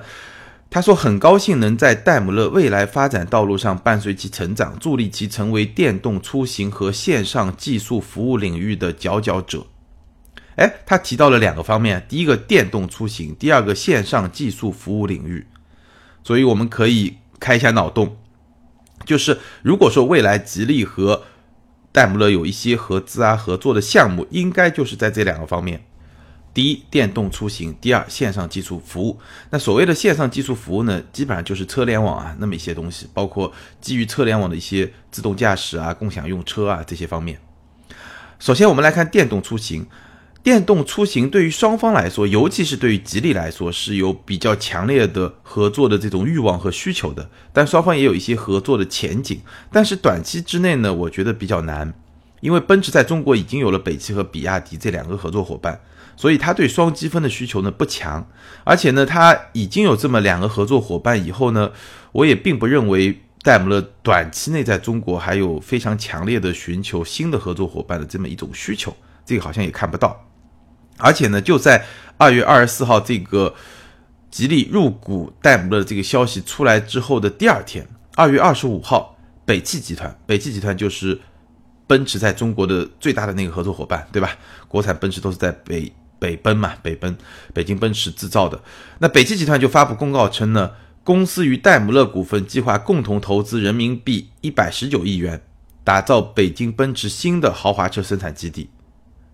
[0.68, 9.68] 他说：“很高兴能在戴姆勒未来发展道路上伴随其成长，助力其成为电动出行和线上技术服务领域的佼佼者。”
[10.56, 15.46] 哎，他提到了两个方面：第一个电动出行，第二个线上技术服务领域。
[16.24, 18.18] 所以我们可以开一下脑洞，
[19.06, 21.24] 就是如果说未来吉利和
[21.92, 25.86] 戴姆勒有一些合资啊合作的项目，应该就是在这两个方面。
[26.54, 29.20] 第一，电动出行；第二，线上技术服务。
[29.50, 37.38] 那所谓的线上技术服务呢，基本上就是车联网啊，那么一些东西，包括基于车联网的一些自动驾驶啊、共享用车啊这些方面。
[38.40, 39.86] 首先，我们来看电动出行。
[40.46, 47.28] 电动出行对于双方来说，尤其是对于吉利来说，是有比较强烈的合作的这种欲望和需求的。
[47.52, 49.42] 但双方也有一些合作的前景。
[49.72, 51.92] 但是短期之内呢，我觉得比较难，
[52.42, 55.82] 因为奔驰在中国已经有了北汽和比亚迪这两个合作伙伴。
[56.16, 58.28] 所以他对双积分的需求呢不强，
[58.64, 61.72] 而且呢他已经有这么两个合作伙伴以后呢，
[62.12, 70.22] 我也并不认为戴姆勒短期内在中国还有非常强烈的寻求新的合作伙伴的这么一种需求，这个好像也看不到。
[70.98, 71.86] 而且呢，就在
[72.18, 73.54] 二月二十四号这个
[74.30, 81.20] 吉利入股戴姆勒这个消息出来之后的第二天，二月二十五号，北汽集团，北汽集团就是
[81.88, 84.38] 奔驰在中国的最大的那个合作伙伴，对吧？
[84.68, 85.92] 国产奔驰都是在北。
[86.18, 87.16] 北奔嘛，北奔，
[87.54, 88.60] 北京奔驰制造的。
[89.00, 90.72] 那北汽集团就发布公告称呢，
[91.04, 95.44] 公司与戴姆勒股份计划共同投资人民币一百十九亿元，
[95.84, 98.70] 打造北京奔驰新的豪华车生产基地。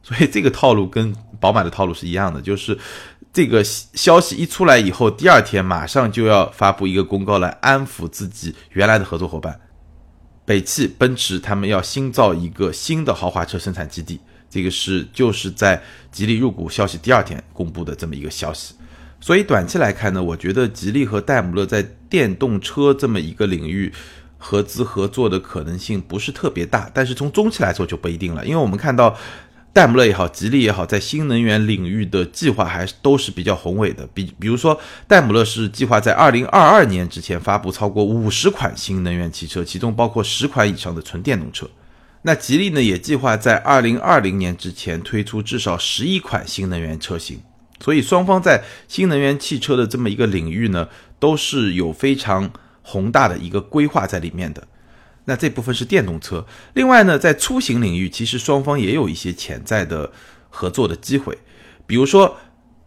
[0.04, 2.78] 所以这个套路跟宝马的套路是一样的，就是
[3.32, 9.60] 这个消息一出来以后，第二天马上就要发布一个公告来安抚自己原来的合作伙伴，
[10.44, 14.20] 北汽、奔驰他们要新造一个新的豪华车生产基地。
[14.50, 18.76] 这个是就是在吉利入股消息第二天公布的这么一个消息，
[19.22, 23.94] 所以短期来看呢，我觉得吉利和戴姆勒在电动车这么一个领域
[24.38, 29.16] 合资合作的可能性不是特别大，但是从中期来说就不一定了，因为我们看到
[29.74, 41.70] 戴姆勒也好，吉利也好，在新能源领域的计划还是都是比较宏伟的，比比如说戴姆勒是计划在二零二二年之前发布超过五十款新能源汽车，其中包括十款以上的纯电动车。
[42.24, 47.40] 那吉利呢，也计划在二零二零年之前推出至少十一款新能源车型，
[47.80, 54.68] 所以双方在新能源汽车的这么一个领域呢，都是有非常宏大的一个规划在里面的。
[55.26, 60.12] 那这部分是电动车，另外呢，在出行领域，其实双方也有一些潜在的
[60.50, 61.38] 合作的机会，
[61.86, 62.38] 比如说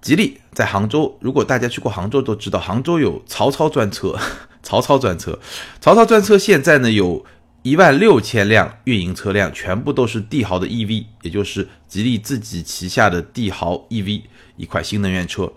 [0.01, 4.18] 吉利在杭州，如果大家去过杭州都知道，杭州有曹操专车，
[4.62, 5.38] 曹操专车，
[5.81, 7.25] 曹操专车现在呢有。
[7.66, 14.20] 一万六千辆运营车辆全部都是帝豪的 EV，也就是吉利自己旗下的帝豪 EV
[14.59, 15.51] 一款新能源车。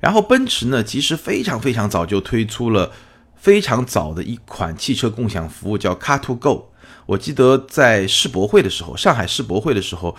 [0.00, 2.90] 然后奔驰呢，其实非常非常早就推出了
[3.44, 6.62] 非常早的一款汽车共享服务，叫 Car2Go。
[7.04, 10.16] 我记得在世博会的时候，上海世博会的时候。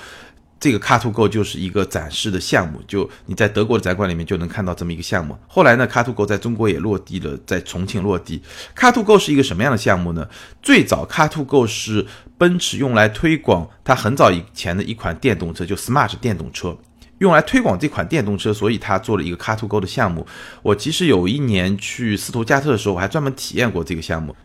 [0.57, 5.38] 这个 Car2Go 就是一个展示的项目，就你在德国的展馆里面就能看到这么一个项目。
[5.47, 8.41] 后来呢，Car2Go 在中国也落地了，在重庆落地。
[8.75, 10.27] Car2Go 是一个什么样的项目呢？
[10.63, 12.07] 最早 Car2Go 是
[12.38, 16.75] 奔驰用来推广它很早以前的一款电动车，就 Smart 电动车，
[17.19, 20.25] 用来推广这款电动车，所以他做了一个 Car2Go 的项目。
[20.62, 24.36] 我其实有一年去斯图加特的时候，我还专门体验过这个项目。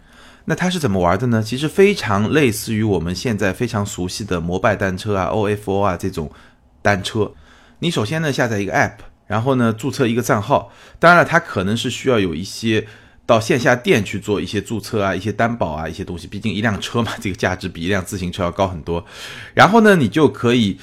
[0.47, 1.43] 那它是怎么玩的呢？
[1.43, 6.31] 其实非常类似于我们现在非常熟悉的摩拜单车啊、OFO 啊这种
[6.81, 7.31] 单车。
[7.81, 8.95] 你首先呢下载一个 App，
[9.27, 10.73] 然后呢注册一个账号。
[10.99, 12.87] 当然了，它可能是需要有一些
[13.27, 16.27] 到线下店去做一些注册啊、一些担保啊一些东西。
[16.27, 19.05] 毕竟一辆车嘛，这个价值比一辆自行车要高很多。
[19.55, 20.79] 然后呢，你就可以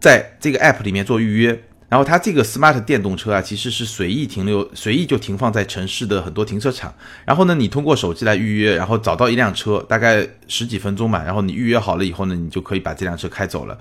[0.00, 1.62] 在这个 App 里面做预约。
[1.90, 6.94] 然后它这个 smart 电动车啊，其实是随意停留，随意就停放在城市的很多停车场。
[7.24, 11.20] 然后呢，你通过手机来预约，然后找到一辆车，大概十几分钟吧。
[11.24, 13.76] 然后你预约好了以后呢，你就可以把这辆车开走了。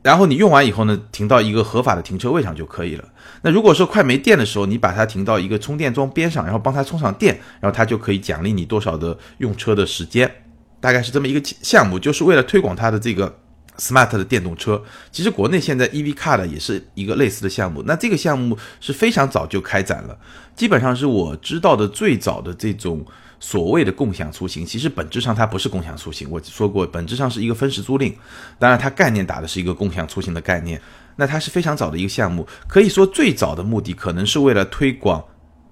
[0.00, 3.04] 然后你用完以后呢，停到一个合法的停车位上就可以了。
[3.42, 10.34] 那如果说快没电的时候，你把它停到一个充电桩边上，然后帮它充上电，然后它就可以奖励你多少的用车的时间。
[10.80, 13.40] 大概是这么一个项目，就是为了推广它的这个。
[13.78, 17.82] Smart 的电动车，其实国内现在 EV car 的也是一个类似的项目。
[17.86, 20.16] 那这个项目是非常早就开展了，
[20.54, 23.04] 基本上是我知道的最早的这种
[23.40, 24.64] 所谓的共享出行。
[24.64, 28.14] 其实本质上它不是共享出行，我说过，本质上是一个分时租赁。
[28.58, 30.80] 当然，它概念打的是一个共享出行的概念。
[31.16, 35.22] 那它是非常早的一个项目，可以说最早的目的可能是为了推广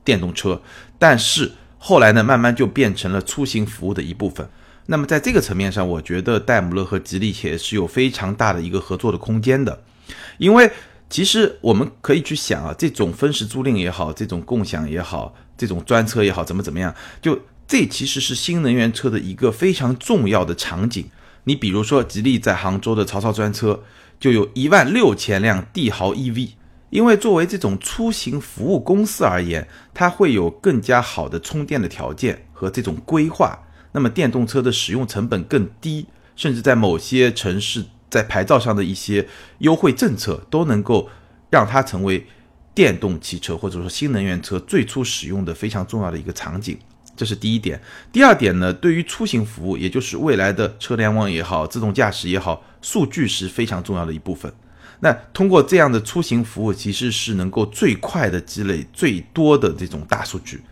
[0.04, 0.60] 电动车，
[0.98, 4.48] 但是后来呢，慢慢就变成了出行服务的一部分。
[4.86, 9.82] 那么在这个层面上，我觉得戴姆勒和吉利也是有非常大的一个合作的空间的，
[10.38, 10.70] 因为
[11.08, 21.06] 其实我们可以去想啊，这种分时租赁也好，这种共享也好，这种专车也好，怎么怎么样，就这其实是新能源车的一个非常重要的场景。
[21.44, 23.82] 你比如说，吉利在杭州的曹操专车
[24.18, 26.50] 就有一万六千辆帝豪 EV，
[26.90, 33.58] 因为作为这种出行服务公司而言，它会有更加好的充电的条件和这种规划。
[33.92, 39.28] 那么电动车的使用成本更低，甚至在某些城市在牌照上的一些
[39.58, 41.08] 优惠政策，都能够
[41.50, 42.26] 让它成为
[42.74, 46.78] 电动汽车或者说新能源车最初使用的非常重要的一个场景。
[47.14, 47.78] 这是第一点。
[48.10, 54.50] 第二点呢，对于出行服务，也就是未来的车联网也好，自动驾驶也好，数据是非常重要的一部分。
[55.00, 60.62] 那通过这样的出行服务，其实是能够最快的积累最多的这种大数据。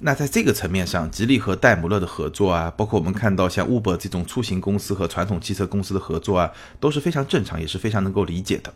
[0.00, 8.72] 那在这个层面上，吉利和戴姆勒的合作啊，包括我们看到像 Uber 这种出行公司和传统汽车公司的合作啊，都是非常正常，也是非常能够理解的。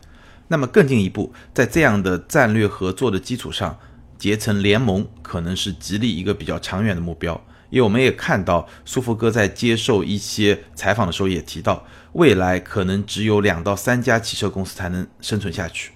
[0.49, 3.79] 那么更进一步，在这样的战略合作的基础上，
[4.17, 7.41] 结成联盟可能是吉利一个比较长远的目标。
[7.69, 15.93] 因为我们也看到，苏福哥在接受一些采访的时候也提到，未来可能只有两到三家汽车公司才能生存下去。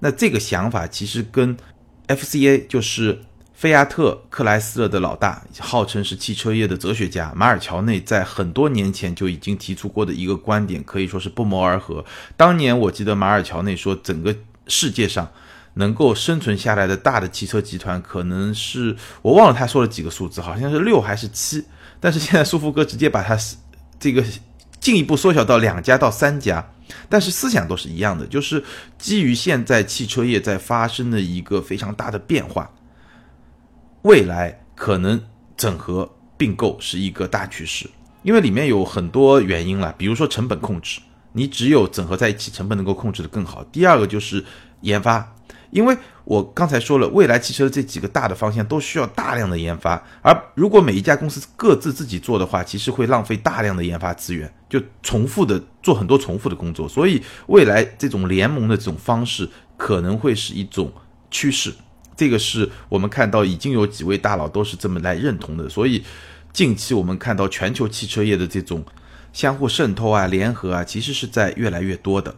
[0.00, 1.56] 那这个想法其实跟
[2.08, 3.22] FCA 就是。
[3.60, 12.02] 菲亚特克莱斯勒的老大，号称是汽车业的哲学家马尔乔内，在很多年前就已经提出过的一个观点，可以说是不谋而合。
[12.38, 14.34] 当年我记得马尔乔内说，整个
[14.66, 15.30] 世界上
[15.74, 21.62] 能够生存下来的大的汽车集团，可能是我忘了他说了几个数字，好像是六还是七。
[22.00, 23.36] 但是现在舒福哥直接把它
[23.98, 24.24] 这个
[24.80, 26.66] 进一步缩小到两家到三家，
[27.10, 28.64] 但是思想都是一样的，就是
[28.96, 32.70] 基于现在汽车业在发生的一个非常大的变化。
[34.02, 35.20] 未来可能
[35.56, 37.86] 整合并购是一个大趋势，
[38.22, 41.00] 因为里面有很多原因了，比如说成本控制，
[41.32, 43.62] 你只有整合在一起，成本能够控制的更好。
[43.64, 44.42] 第二个就是
[44.80, 45.34] 研发，
[45.70, 56.88] 因为我刚才说了，未来汽车这几个大的方向都需要大量的研发，而如果每一家公司各自自己做的话，其实会浪费大量的研发资源，就重复的做很多重复的工作。
[56.88, 60.90] 所以未来这种联盟的这种方式可能会是一种
[61.30, 61.70] 趋势。
[62.20, 66.04] 这个是我们看到已经有几位大佬都是这么来认同的，所以
[66.52, 68.84] 近期我们看到全球汽车业的这种
[69.32, 72.36] 相互渗透啊、联合啊，其实是在越来越多的。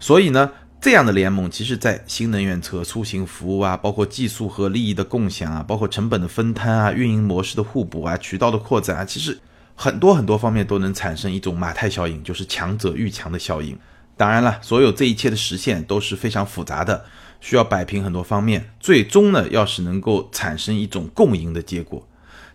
[0.00, 0.50] 所以呢，
[0.80, 9.38] 这样的联盟，其实在新能源车、出行服务啊，包括技术和利益的共享啊，包括成本的分摊啊、运营模式的互补啊、渠道的扩展啊，其实
[9.76, 13.78] 很多很多方面都能产生一种马太效应，就是强者愈强的效应。
[14.16, 17.04] 当然了，所有这一切的实现都是非常复杂的。
[17.40, 22.06] 需要摆平很多方面，最终呢，要是能够产生一种共赢的结果，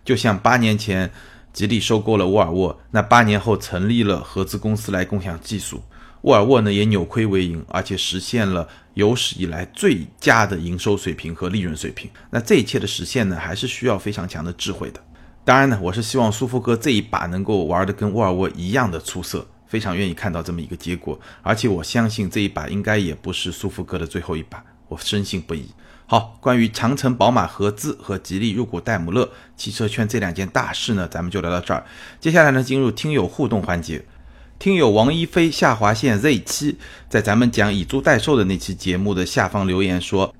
[0.04, 1.10] 就像八年前
[1.52, 5.82] 吉利收购了沃尔沃，那八年后成立了合资公司来共享技术，
[6.22, 12.10] 沃尔沃呢也扭亏为盈，而且实现了有史以来最佳的营收水平和利润水平。
[12.30, 15.00] 那这一切的实现呢，还是需要非常强的智慧的。
[15.44, 24.62] 当然呢，我是希望苏福哥这一把能够玩的跟沃尔沃一样的出色，非常愿意看到这么一个结果，而且我相信这一把应该也不是苏福哥的最后一把。
[24.88, 25.66] 我深信不疑。
[26.06, 31.84] 好，关于长城、宝马合资和吉利入股戴姆勒汽车圈这两件大事呢，咱们就聊到这儿。
[32.20, 34.04] 接下来呢，进入听友互动环节。
[34.58, 36.78] 听友王一飞下划线 Z 七
[37.10, 40.32] 在咱们讲以租代售的那期节目的下方留言说：“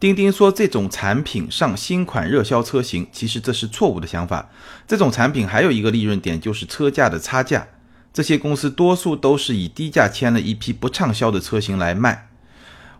[0.00, 4.50] 钉钉说这种产品上新款热销车型，其实这是错误的想法。
[4.86, 7.68] 这种产品还有一个利润点就是车价的差价，
[8.12, 12.26] 这些公司多数都是以低价签了一批不畅销的车型来卖。”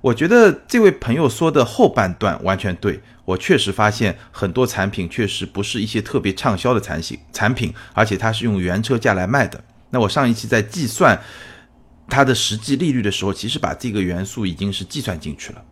[0.01, 9.63] 我觉得这位朋友说的后半段完全对，我确实发现很多产品确实不是一些特别畅销的产品，产品，而且它是用原车价来卖的。
[9.91, 11.21] 那我上一期在计算
[12.09, 15.63] 它的实际利率的时候，其实把这个元素已经是计算进去了，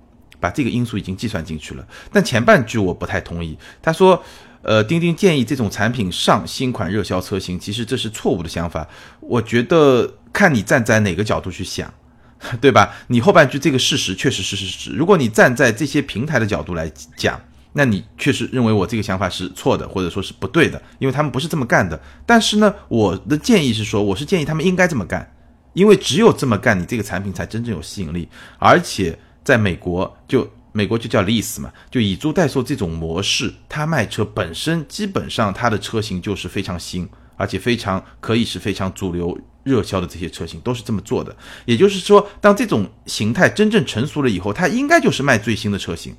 [0.41, 1.87] 把这个因素已经计算进去了。
[2.13, 4.21] 但前半句我不太同意，他说，
[4.63, 8.89] 呃，钉钉建议这种产品上新款热销车型，其实这是错误的想法。
[9.21, 11.93] 我觉得看你站在哪个角度去想。
[12.61, 12.95] 对吧？
[13.09, 14.91] 你后半句这个事实确实是事实。
[14.93, 17.41] 如果你站在这些平台的角度来讲，
[17.73, 22.01] 那你确实认为我这个想法是错的，或者说是不对的，因为他们不是这么干的。
[22.25, 25.31] 但是呢，我的建议是说，我是建议他们应该这么干，
[25.75, 28.29] 因为只有这么干，你这个产品才真正有吸引力。
[28.59, 39.39] 而且在美国，就美国就叫 lease 嘛，就以租代售这种模式，它卖车本身基本上它的车型就是非常新，而且非常可以是非常主流。
[39.67, 46.15] 热销的这些车型都是这么做的，也就是说，当这种形态真正成熟了以后，它应该就是卖最新的车型，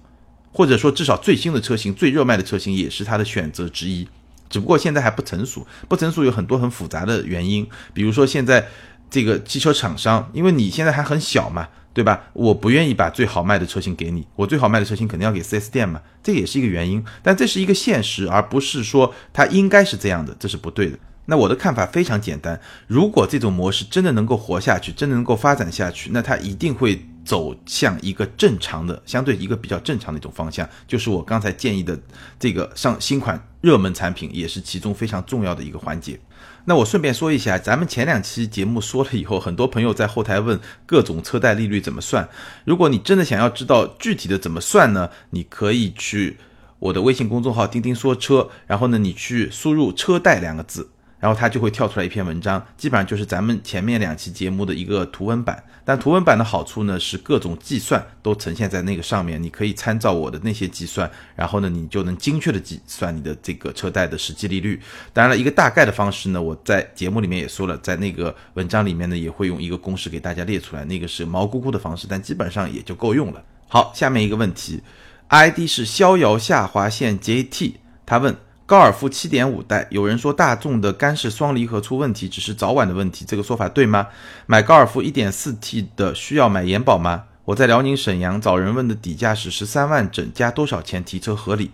[0.52, 4.06] 或者说至少最新的车型、最热卖的车型也是它的选择之一。
[4.50, 8.68] 只不过现在还不成熟，不成熟有很多很复杂的原因，比如说现在
[9.10, 12.24] 这个汽车厂商，因为你现在还很小嘛，对吧？
[12.34, 17.02] 我不愿意把最好卖的车型给你，我最好卖的车型肯定要给 4S 店嘛，这也是一个原因。
[17.24, 21.00] 但这是一个现实，而不是说它应该是这样的，这是不对的。
[21.30, 32.00] 那我的看法非常简单，如果这种模式真的能够活下去，真的能够发展下去，那它一定会走向一个正常的、相对一个比较正常的一种方向，就是我刚才建议的
[32.40, 36.18] 这个上新款热门产品，也是其中非常重要的一个环节。
[36.64, 42.28] 那我顺便说一下，咱们前两期节目说了以后，很多朋友在后台问各种车贷利率怎么算。
[42.64, 46.38] 如果你真的想要知道具体的怎么算呢，你可以去
[46.80, 50.90] 我的微信公众号“钉钉说车”，然后呢，你去输入“车贷”两个字。
[51.20, 55.64] 然后它就会跳出来一篇文章，基本上就是咱们前面两期节目的一个图文版。
[55.84, 64.80] 但图文版的好处呢，是各种计算都呈现在那个上面，你可以参照我的那些计算，然后呢，你就能精确的计算你的这个车贷的实际利率。
[65.14, 73.42] 当然了，一个大概的方式呢，我在节目里面也说了，在那个文章里面呢，也会用一个公式给大家列出来，那个是毛估估的方式，但基本上也就够用了。
[73.70, 74.82] 好，下面一个问题
[75.30, 78.36] ，ID 是逍遥下划线 JT，他问。
[78.68, 84.08] 高尔夫7.5代，有人说大众的干式双离合出问题，只是早晚的问题，这个说法对吗？
[84.46, 87.24] 买高尔夫 1.4T 的需要买延保吗？
[87.46, 91.72] 我在辽宁沈阳找人问的底价是十三万整，加多少钱提车合理？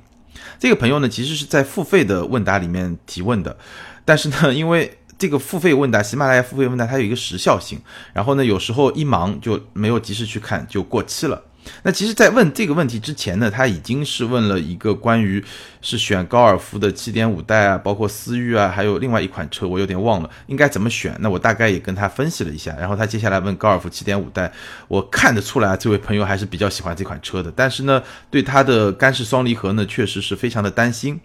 [0.60, 3.58] 这个朋友呢，其实是在付费的问答里面提问的，
[4.06, 7.82] 但是呢， 因为这个付费问答，喜马拉雅付费问答它有一个时效性，
[8.14, 11.42] 然后呢，有时候一忙就没有及时去看，就过期了。
[11.84, 15.44] 那其实，在问这个问题之前呢，他已经是问了一个关于
[15.82, 21.16] 是选高尔夫的七点五代啊，包括思域啊，还有另外一款车，我有点忘了应该怎么选。
[21.20, 24.52] 那我大概也跟他分析了一下，然后他接下来问高尔夫七点五代，
[24.88, 31.20] 我看得出来这位朋友还是比较喜欢这款车的，但是呢，对它的干式双离合呢，确实是非常的担心。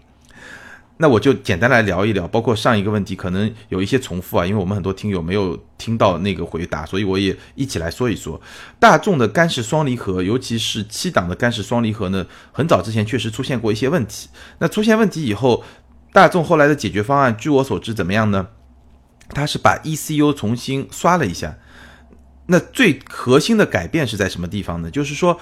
[1.01, 8.41] 那我就简单来聊一聊，包括上一个问题可能有一些重复啊，因为我们很多听友没有听到那个回答，所以我也一起来说一说。
[8.81, 14.27] 大众的干式双离合，尤其是七档的干式双离合呢，很早之前确实出现过一些问题。
[14.57, 15.63] 那出现问题以后，
[16.11, 18.49] 大众后来的解决方案，据我所知怎么样呢？
[19.29, 21.57] 它是把 ECU 重新刷了一下。
[22.47, 24.91] 那最核心的改变是在什么地方呢？
[24.91, 25.39] 就是说。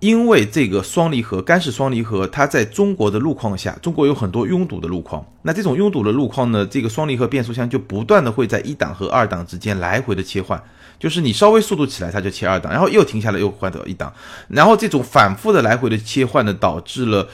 [0.00, 5.24] 因为这个双离合干式双离合，它在中国的路况下，中国有很多拥堵的路况。
[5.42, 10.62] 那这种拥堵的路况呢，这个双离合变速箱就不断的会在一档和二档之间来回的切换，
[10.98, 14.12] 就是你稍微速度起来，它就切二档，然后又停下来又换到一档，
[14.48, 17.28] 然后这种反复的来回的切换呢，导致了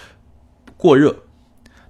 [0.76, 1.14] 过热。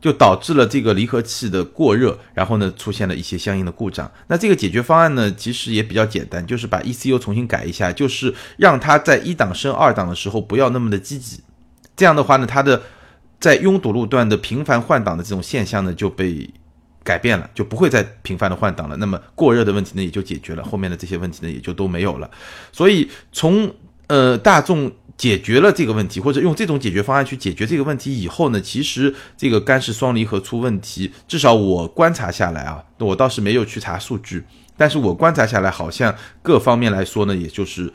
[0.03, 4.11] 就导致了这个离合器的过热，然后呢出现了一些相应的故障。
[4.27, 11.41] 那这个解决方案呢，其实也比较简单，就是把 ECU 重新改一下，就是让它在一档升二档的时候不要那么的积极。
[11.95, 12.83] 这样的话呢，它的
[13.39, 16.51] 在拥堵路段的频繁换挡的这种现象呢就被
[17.05, 18.97] 改变了，就不会再频繁的换挡了。
[18.97, 22.29] 那么过热的问题呢也就解决了，后面的这些问题呢也就都没有了。
[22.73, 23.73] 所以从
[24.09, 24.91] 呃大众。
[25.17, 34.45] 解决了这个问题，或者用这种解决方案去解决这个问题以后呢，其实这个干式双离合出问题，至少我观察下来啊，我倒是没有去查数据，
[34.77, 37.93] 但是我观察下来，好像各方面来说呢，也就是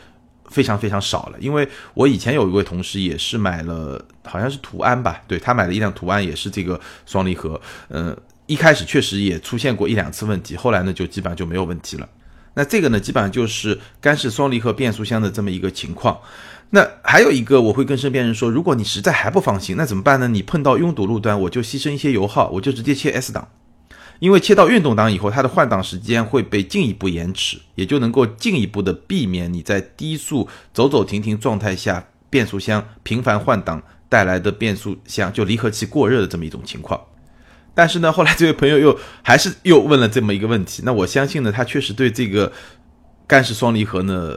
[0.49, 1.37] 非常非常少了。
[1.39, 7.59] 因为我以前有一位同事也是买了，好像是途安吧，对他买了一辆途安，也是这个双离合，
[7.89, 8.15] 嗯，
[8.45, 12.07] 一开始确实也出现过一两次问题，后来呢就基本上就没有问题了。
[12.57, 16.19] 那这个呢，基本上就是干式双离合变速箱的这么一个情况。
[16.71, 20.27] 那还有一个，我会跟身边人说，如果你实在还不放心，那怎么办呢？
[20.27, 23.47] 你碰到拥堵路段，我就牺牲一些油耗，我就直接切 S 档，
[24.17, 36.99] 因为切到运动档以后，它的换挡时间会被进一步延迟，也就能够进一步的避免你在低速走走停停状态下，变速箱频繁换挡带来的变速箱就离合器过热的这么一种情况。
[37.77, 42.51] 但是呢，后来这位朋友又还是又问了这么一个问题，那我相信呢，他确实对这个
[43.27, 44.35] 干式双离合呢。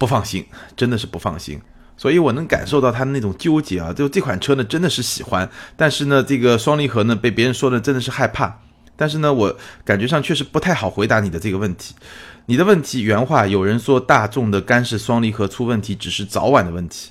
[0.00, 0.42] 不放心，
[0.74, 1.60] 真的是不放心，
[1.94, 3.92] 所以我能感受到他的那种纠结啊。
[3.92, 5.46] 就这款车呢，真的是喜欢，
[5.76, 8.62] 但是呢，这个双离合呢，被别人说的真的是害怕。
[8.96, 9.54] 但是呢，我
[9.84, 11.94] 感觉上确实不太好回答你的这个问题。
[12.46, 17.10] 你的问题原话，有人说大众的干式双离合出问题只是早晚的问题，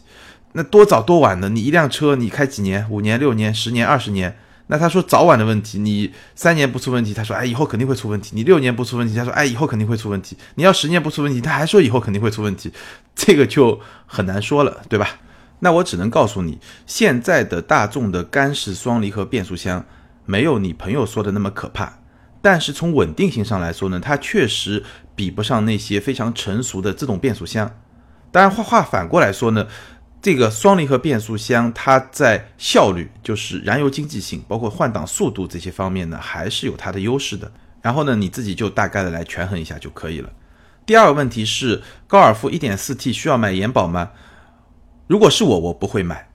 [0.54, 1.48] 那多早多晚呢？
[1.48, 2.90] 你一辆车你开几年？
[2.90, 4.36] 五年、六年、十年、二十年？
[4.72, 12.72] 那他说早晚的问题，你三年不出问题，他说哎以后肯定会出问题；你六年不出问题，他说哎以后肯定会出问题；你要十年不出问题，他还说以后肯定会出问题，
[13.16, 15.10] 这个就很难说了，对吧？
[15.62, 19.84] 那我只能告诉你，现在的大众的干式双离合变速箱
[20.26, 22.02] 没有你朋友说的那么可怕，
[22.40, 24.84] 但是从稳定性上来说呢，它确实
[25.16, 27.72] 比不上那些非常成熟的自动变速箱。
[28.32, 29.66] 当然话话反过来说呢。
[30.22, 37.50] 这个双离合变速箱，它在效率，就是燃油经济性，包括换挡速度这些方面呢，还是有它的优势的。
[37.82, 40.30] 然后呢，你自己就大概的来权衡一下就可以了。
[40.86, 44.12] 第二个问题是，高尔夫 1.4T 需要买延保吗？
[45.08, 46.30] 如果是我，我不会买，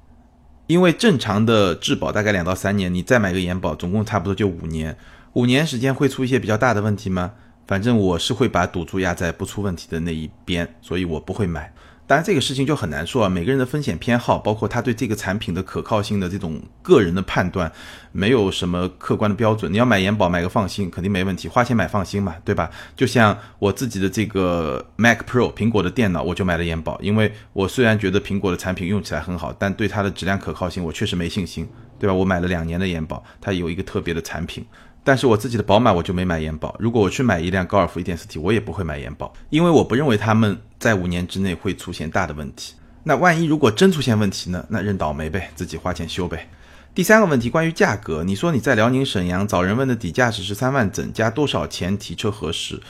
[0.67, 4.97] 因为正常的质保大概两到三年，你再买个延保，总共差不多就五年。
[5.35, 7.33] 五年时间会出一些比较大的问题吗？
[7.67, 11.71] 反正我是会把赌注压在不出问题的那一边，所以我不会买。
[12.07, 13.29] 当然，这个事情就很难说啊。
[13.31, 17.73] 每个人的风险偏好，包括他对这个产品的可靠性的这种个人的判断，
[18.13, 19.73] 没有什么客观的标准。
[19.73, 21.49] 你要买延保，买个放心，肯定没问题。
[21.49, 22.71] 花钱买放心嘛，对吧？
[22.95, 31.67] 就像我自己的这个 Mac Pro 苹果的电脑，我就买了延保，因为我虽然觉得苹果的产品用起来很好，但对它的质量可靠性，我确实没信心，
[31.99, 32.13] 对吧？
[32.13, 34.63] 我买了两年的延保，它有一个特别的产品。
[35.05, 36.75] 但是我自己的宝马我就没买延保。
[36.81, 42.75] 如果我去买一辆高尔夫 1.4T，我也不会买延保，因为我不认为他们在五年之内会出现大的问题。
[43.05, 44.65] 那万一如果真出现问题呢？
[44.71, 46.49] 那认倒霉呗，自己花钱修呗。
[46.95, 52.81] 第三个问题关于价格，你说你在辽宁沈阳找人问的底价是十三万整，加多少钱提车合适？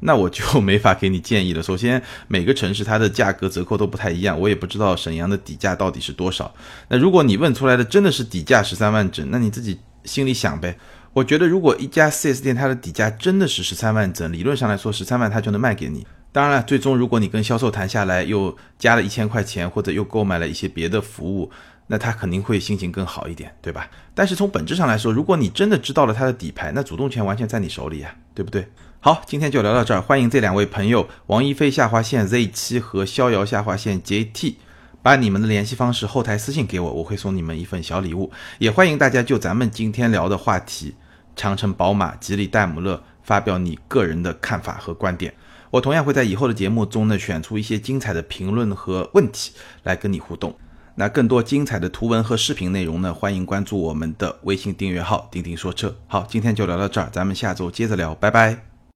[0.00, 1.62] 那我就没法给你建议了。
[1.62, 6.54] 首先，每个城市它的价格折扣都不太一样，我也不知道沈阳的底价到底是多少。
[6.88, 10.78] 那如果你问出来的真的是底价十三万整，那你自己心里想呗。
[11.16, 16.06] 我觉得，如果一家 4S 店它的底价真的是十三万整，理论上来说，十三万它就能卖给你。
[16.30, 21.50] 当然了，最终如果你跟销售谈下来，又加了一千块钱，或者又购买了一些别的服务，
[21.86, 23.88] 那他肯定会心情更好一点，对吧？
[24.14, 28.68] 但是从本质上来说，如果你真的知道了它的底牌，那主动权完全在你手里呀，对不对？
[29.00, 34.56] 好，今天就聊到这儿，欢迎这两位朋友王一飞下划线 Z7 和逍遥下划线 JT。
[35.02, 38.32] 把你们的联系方式后台私信给我，我会送你们一份小礼物。
[38.58, 40.96] 也欢迎大家就咱们今天聊的话题，
[41.36, 45.32] 长城、宝马、吉利、戴姆勒发表你个人的看法和观点。
[45.70, 50.56] 我同样会在以后的节目中呢，选出一些精彩的评论和问题来跟你互动。
[50.94, 55.94] 那更多精彩的图文和视频内容呢，欢迎关注我们的微信订阅号“钉钉说车”。
[56.08, 58.75] 好，今天就聊到这儿，咱们下周接着聊，拜拜。